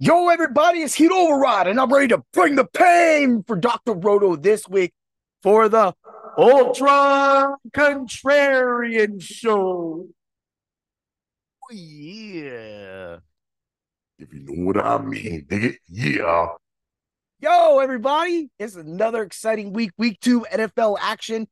[0.00, 3.94] Yo, everybody, it's Heat Override, and I'm ready to bring the pain for Dr.
[3.94, 4.92] Roto this week
[5.42, 5.92] for the
[6.36, 10.06] Ultra Contrarian Show.
[11.64, 13.16] Oh, yeah.
[14.20, 15.74] If you know what I mean, nigga.
[15.88, 16.46] Yeah.
[17.40, 21.48] Yo, everybody, it's another exciting week, week two NFL action.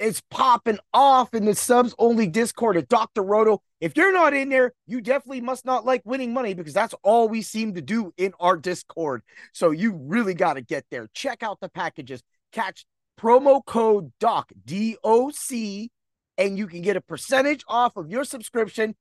[0.00, 3.22] It's popping off in the subs only Discord at Dr.
[3.22, 3.62] Roto.
[3.80, 7.28] If you're not in there, you definitely must not like winning money because that's all
[7.28, 9.22] we seem to do in our Discord.
[9.52, 11.08] So you really got to get there.
[11.14, 12.22] Check out the packages.
[12.50, 12.86] Catch
[13.20, 15.90] promo code DOC, D O C,
[16.38, 18.96] and you can get a percentage off of your subscription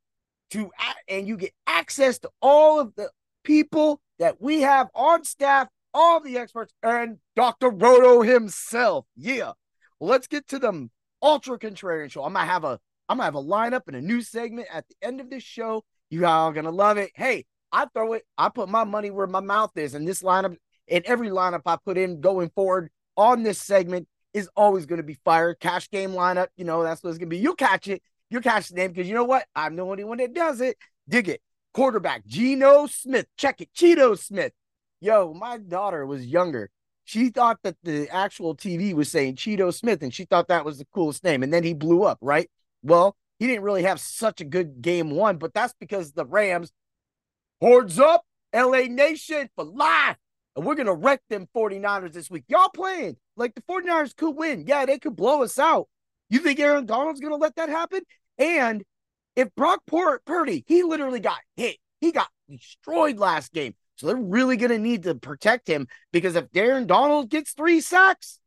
[0.52, 0.70] to
[1.08, 3.10] and you get access to all of the
[3.44, 7.72] people that we have on staff, all the experts, and Dr.
[7.72, 9.06] Roto himself.
[9.16, 9.54] Yeah
[10.04, 10.90] let's get to the
[11.22, 12.24] ultra contrarian show.
[12.24, 14.96] I'm gonna have a I'm gonna have a lineup and a new segment at the
[15.02, 15.84] end of this show.
[16.10, 17.12] You all gonna love it.
[17.16, 20.56] Hey, I throw it, I put my money where my mouth is, and this lineup
[20.90, 25.18] and every lineup I put in going forward on this segment is always gonna be
[25.26, 25.54] fire.
[25.54, 27.38] Cash game lineup, you know, that's what it's gonna be.
[27.38, 29.46] You'll catch it, you'll catch the name because you know what?
[29.56, 30.78] I'm the only one that does it.
[31.08, 31.42] Dig it.
[31.74, 33.26] Quarterback Geno Smith.
[33.38, 33.70] Check it.
[33.76, 34.54] Cheeto Smith.
[35.02, 36.70] Yo, my daughter was younger
[37.06, 40.78] she thought that the actual TV was saying Cheeto Smith, and she thought that was
[40.78, 41.44] the coolest name.
[41.44, 42.50] And then he blew up, right?
[42.82, 46.72] Well, he didn't really have such a good game one, but that's because the Rams
[47.60, 48.24] hordes up
[48.54, 50.18] LA Nation for life.
[50.56, 52.44] And we're going to wreck them 49ers this week.
[52.48, 54.66] Y'all playing like the 49ers could win.
[54.68, 55.88] Yeah, they could blow us out.
[56.30, 58.02] You think Aaron Donald's going to let that happen?
[58.38, 58.84] And
[59.36, 63.74] if Brock Purdy, he literally got hit, he got destroyed last game.
[63.96, 67.82] So they're really going to need to protect him because if Darren Donald gets three
[67.82, 68.40] sacks,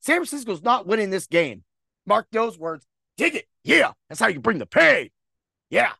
[0.00, 1.62] San Francisco's not winning this game.
[2.06, 2.86] Mark those words.
[3.16, 3.46] Dig it.
[3.62, 3.92] Yeah.
[4.08, 5.10] That's how you bring the pay.
[5.68, 5.92] Yeah.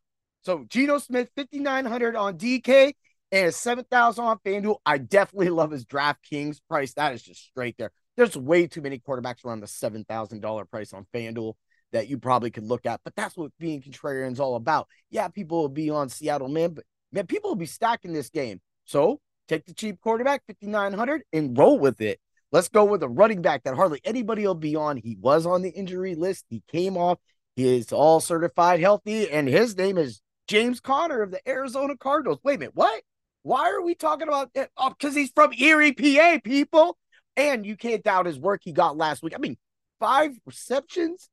[0.42, 2.94] So Geno Smith, 5,900 on DK
[3.30, 4.78] and 7,000 on FanDuel.
[4.84, 6.94] I definitely love his DraftKings price.
[6.94, 7.92] That is just straight there.
[8.16, 11.54] There's way too many quarterbacks around the $7,000 price on FanDuel
[11.92, 14.88] that you probably could look at, but that's what being contrarian is all about.
[15.10, 18.60] Yeah, people will be on Seattle, man, but man, people will be stacking this game.
[18.84, 22.20] So take the cheap quarterback, 5,900, and roll with it.
[22.52, 24.96] Let's go with a running back that hardly anybody will be on.
[24.96, 26.46] He was on the injury list.
[26.48, 27.18] He came off.
[27.54, 32.38] He is all certified healthy, and his name is James Conner of the Arizona Cardinals.
[32.42, 33.02] Wait a minute, what?
[33.42, 34.70] Why are we talking about that?
[34.76, 36.96] Oh, because he's from Erie, PA, people.
[37.36, 39.32] And you can't doubt his work he got last week.
[39.34, 39.56] I mean,
[39.98, 41.30] five receptions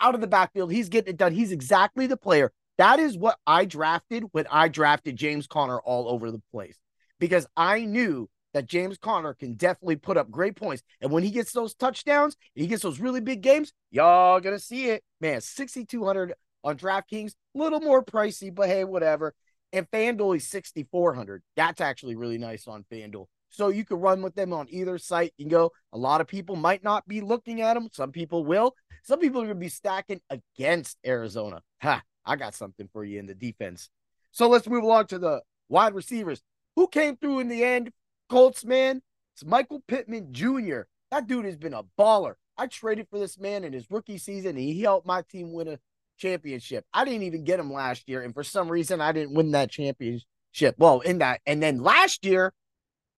[0.00, 0.72] out of the backfield.
[0.72, 1.32] He's getting it done.
[1.32, 6.08] He's exactly the player that is what I drafted when I drafted James Conner all
[6.08, 6.78] over the place
[7.18, 10.82] because I knew that James Conner can definitely put up great points.
[11.00, 14.88] And when he gets those touchdowns, he gets those really big games, y'all gonna see
[14.88, 15.02] it.
[15.20, 16.32] Man, 6,200
[16.64, 19.34] on DraftKings, a little more pricey, but hey, whatever.
[19.72, 21.42] And FanDuel is 6,400.
[21.54, 23.26] That's actually really nice on FanDuel.
[23.50, 25.32] So you can run with them on either site.
[25.36, 25.72] You can go.
[25.92, 27.88] A lot of people might not be looking at them.
[27.92, 28.74] Some people will.
[29.02, 31.62] Some people are going to be stacking against Arizona.
[31.82, 33.88] Ha, I got something for you in the defense.
[34.32, 36.42] So let's move along to the wide receivers.
[36.74, 37.92] Who came through in the end?
[38.28, 39.00] Colts, man.
[39.34, 40.82] It's Michael Pittman Jr.
[41.10, 42.34] That dude has been a baller.
[42.58, 45.68] I traded for this man in his rookie season, and he helped my team win
[45.68, 45.78] a
[46.18, 46.84] championship.
[46.92, 49.70] I didn't even get him last year, and for some reason, I didn't win that
[49.70, 50.74] championship.
[50.78, 52.52] Well, in that, and then last year,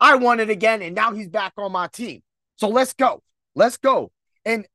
[0.01, 2.23] I won it again, and now he's back on my team.
[2.57, 3.23] So let's go.
[3.55, 4.11] Let's go.
[4.45, 4.67] And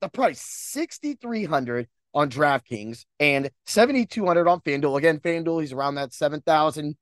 [0.00, 4.98] the price, 6,300 on DraftKings and 7,200 on FanDuel.
[4.98, 6.96] Again, FanDuel, he's around that $7,000.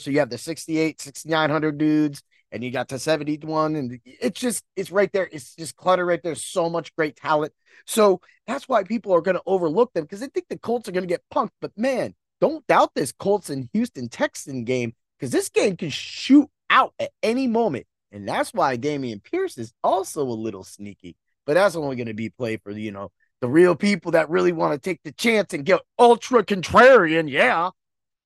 [0.00, 3.76] So you have the 68, 6,900 dudes, and you got the 71.
[3.76, 5.28] And it's just, it's right there.
[5.30, 6.34] It's just clutter right there.
[6.34, 7.52] So much great talent.
[7.86, 10.92] So that's why people are going to overlook them because they think the Colts are
[10.92, 11.50] going to get punked.
[11.60, 16.48] But man, don't doubt this Colts and Houston Texan game because this game can shoot
[16.68, 17.86] out at any moment.
[18.12, 21.16] And that's why Dameon Pierce is also a little sneaky.
[21.46, 24.52] But that's only going to be play for, you know, the real people that really
[24.52, 27.30] want to take the chance and get ultra contrarian.
[27.30, 27.70] Yeah.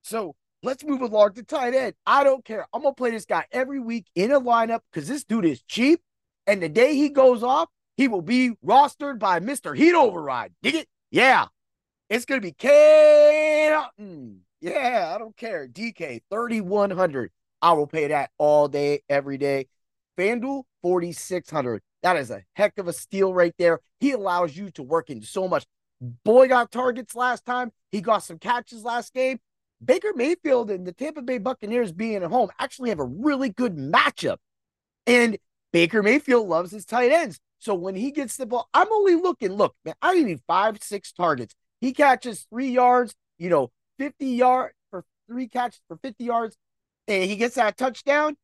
[0.02, 1.94] So let's move along to tight end.
[2.06, 2.66] I don't care.
[2.72, 5.62] I'm going to play this guy every week in a lineup because this dude is
[5.62, 6.00] cheap.
[6.46, 9.76] And the day he goes off, he will be rostered by Mr.
[9.76, 10.52] Heat Override.
[10.62, 10.88] Dig it?
[11.10, 11.46] Yeah.
[12.10, 13.80] It's going to be K.
[14.60, 15.68] Yeah, I don't care.
[15.68, 17.30] DK 3100.
[17.62, 19.68] I will pay that all day, every day.
[20.18, 21.82] FanDuel 4600.
[22.04, 23.80] That is a heck of a steal right there.
[23.98, 25.64] He allows you to work in so much.
[26.22, 27.72] Boy got targets last time.
[27.90, 29.40] He got some catches last game.
[29.82, 33.76] Baker Mayfield and the Tampa Bay Buccaneers being at home actually have a really good
[33.76, 34.36] matchup.
[35.06, 35.38] And
[35.72, 37.40] Baker Mayfield loves his tight ends.
[37.58, 41.10] So when he gets the ball, I'm only looking, look, man, I need five, six
[41.10, 41.54] targets.
[41.80, 46.58] He catches three yards, you know, 50 yard for three catches for 50 yards.
[47.08, 48.36] and he gets that touchdown,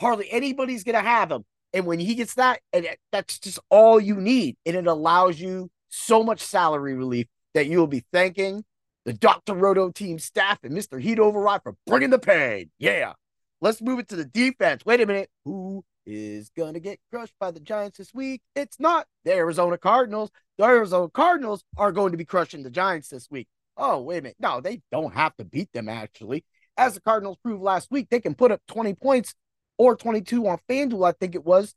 [0.00, 1.44] hardly anybody's going to have him.
[1.72, 4.56] And when he gets that, and that's just all you need.
[4.64, 8.64] And it allows you so much salary relief that you will be thanking
[9.04, 9.54] the Dr.
[9.54, 11.00] Roto team staff and Mr.
[11.00, 12.70] Heat Override for bringing the pain.
[12.78, 13.14] Yeah.
[13.60, 14.84] Let's move it to the defense.
[14.84, 15.30] Wait a minute.
[15.44, 18.40] Who is going to get crushed by the Giants this week?
[18.54, 20.30] It's not the Arizona Cardinals.
[20.56, 23.48] The Arizona Cardinals are going to be crushing the Giants this week.
[23.76, 24.36] Oh, wait a minute.
[24.40, 26.44] No, they don't have to beat them, actually.
[26.76, 29.34] As the Cardinals proved last week, they can put up 20 points
[29.78, 31.74] or 22 on FanDuel, I think it was.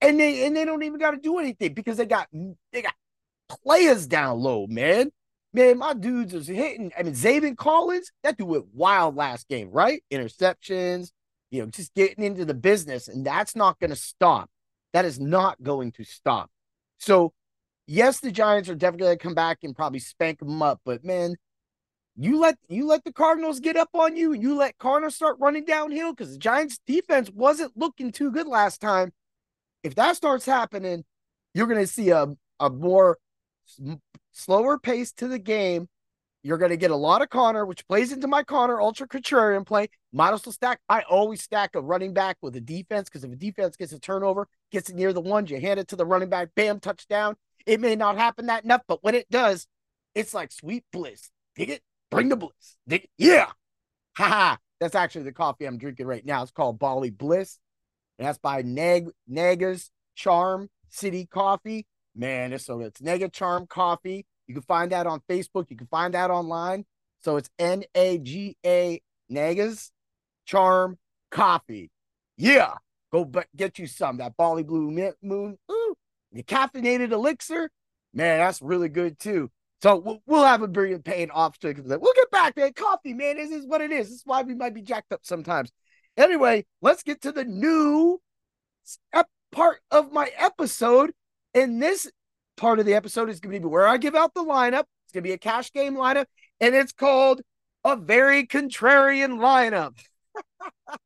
[0.00, 2.28] And they and they don't even got to do anything because they got
[2.72, 2.94] they got
[3.48, 5.10] players down low, man.
[5.54, 6.92] Man, my dudes is hitting.
[6.98, 10.02] I mean, Zaven Collins, that dude went wild last game, right?
[10.10, 11.10] Interceptions,
[11.50, 14.50] you know, just getting into the business, and that's not going to stop.
[14.94, 16.50] That is not going to stop.
[16.98, 17.32] So,
[17.86, 21.04] yes, the Giants are definitely going to come back and probably spank them up, but
[21.04, 21.36] man,
[22.16, 25.36] you let you let the Cardinals get up on you, and you let Cardinals start
[25.40, 29.12] running downhill because the Giants' defense wasn't looking too good last time.
[29.82, 31.04] If that starts happening,
[31.54, 32.28] you're going to see a
[32.60, 33.18] a more
[34.32, 35.88] slower pace to the game.
[36.44, 39.64] You're going to get a lot of Conner, which plays into my Conner ultra contrarian
[39.64, 39.88] play.
[40.12, 40.80] Might also stack.
[40.88, 44.00] I always stack a running back with a defense because if a defense gets a
[44.00, 47.36] turnover, gets it near the ones, you hand it to the running back, bam, touchdown.
[47.64, 49.68] It may not happen that enough, but when it does,
[50.16, 51.30] it's like sweet bliss.
[51.54, 51.82] Dig it?
[52.12, 52.76] Bring the bliss.
[53.18, 53.50] Yeah.
[54.16, 54.58] Ha ha.
[54.80, 56.42] That's actually the coffee I'm drinking right now.
[56.42, 57.58] It's called Bali Bliss.
[58.18, 61.86] And that's by Nag Naga's Charm City Coffee.
[62.14, 62.80] Man, it's so.
[62.80, 64.26] It's Nega Charm Coffee.
[64.46, 65.70] You can find that on Facebook.
[65.70, 66.84] You can find that online.
[67.20, 69.00] So it's N A G A
[69.30, 69.90] Nagas
[70.44, 70.98] Charm
[71.30, 71.90] Coffee.
[72.36, 72.74] Yeah.
[73.12, 74.18] Go but get you some.
[74.18, 74.90] That Bali Blue
[75.22, 75.58] Moon.
[75.70, 75.94] Ooh,
[76.32, 77.70] the caffeinated elixir.
[78.14, 79.50] Man, that's really good too.
[79.82, 82.72] So we'll, have a brilliant pain off to We'll get back, man.
[82.72, 83.36] Coffee, man.
[83.36, 84.08] This is what it is.
[84.08, 85.72] This is why we might be jacked up sometimes.
[86.16, 88.20] Anyway, let's get to the new
[89.50, 91.12] part of my episode.
[91.52, 92.08] And this
[92.56, 94.84] part of the episode is going to be where I give out the lineup.
[95.04, 96.26] It's going to be a cash game lineup,
[96.60, 97.42] and it's called
[97.84, 99.98] a very contrarian lineup.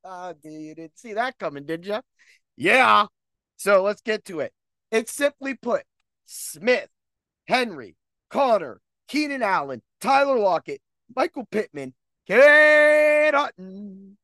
[0.45, 2.01] you didn't see that coming, did you?
[2.57, 3.07] Yeah.
[3.57, 4.53] So let's get to it.
[4.91, 5.83] It's simply put
[6.27, 6.91] Smith,
[7.47, 7.97] Henry,
[8.31, 10.81] Conner, Keenan Allen, Tyler Lockett,
[11.15, 11.95] Michael Pittman,
[12.27, 14.17] Cade Otton,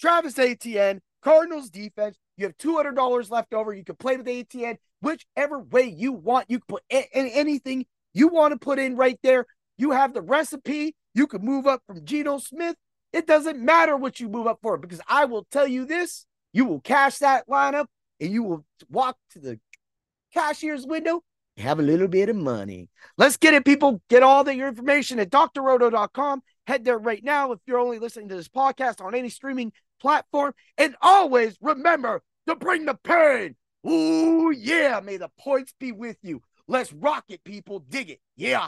[0.00, 2.16] Travis Etienne, Cardinals defense.
[2.36, 3.72] You have $200 left over.
[3.72, 6.50] You can play with Etienne whichever way you want.
[6.50, 9.46] You can put a- anything you want to put in right there.
[9.76, 10.94] You have the recipe.
[11.14, 12.76] You can move up from Geno Smith.
[13.12, 16.64] It doesn't matter what you move up for because I will tell you this you
[16.64, 17.86] will cash that lineup
[18.20, 19.58] and you will walk to the
[20.32, 21.22] cashier's window
[21.60, 22.88] have a little bit of money.
[23.16, 24.02] Let's get it, people.
[24.08, 26.42] Get all the your information at drroto.com.
[26.66, 30.54] Head there right now if you're only listening to this podcast on any streaming platform.
[30.78, 33.56] And always remember to bring the pain.
[33.86, 35.00] Ooh, yeah.
[35.02, 36.42] May the points be with you.
[36.68, 37.80] Let's rock it, people.
[37.80, 38.20] Dig it.
[38.36, 38.58] Yeah.